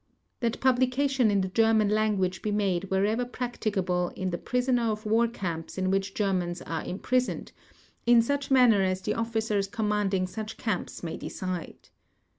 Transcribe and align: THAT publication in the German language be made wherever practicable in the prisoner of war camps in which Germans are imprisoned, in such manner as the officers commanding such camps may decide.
THAT 0.39 0.59
publication 0.61 1.29
in 1.29 1.41
the 1.41 1.47
German 1.49 1.87
language 1.89 2.41
be 2.41 2.51
made 2.51 2.85
wherever 2.85 3.23
practicable 3.23 4.11
in 4.15 4.31
the 4.31 4.39
prisoner 4.39 4.85
of 4.89 5.05
war 5.05 5.27
camps 5.27 5.77
in 5.77 5.91
which 5.91 6.15
Germans 6.15 6.59
are 6.63 6.83
imprisoned, 6.83 7.51
in 8.07 8.19
such 8.23 8.49
manner 8.49 8.81
as 8.81 9.01
the 9.01 9.13
officers 9.13 9.67
commanding 9.67 10.25
such 10.25 10.57
camps 10.57 11.03
may 11.03 11.17
decide. 11.17 11.89